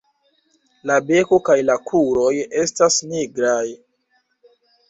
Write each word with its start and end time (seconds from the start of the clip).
La 0.89 0.95
beko 1.09 1.39
kaj 1.49 1.57
la 1.67 1.75
kruroj 1.91 2.33
estas 2.63 2.99
nigraj. 3.13 3.65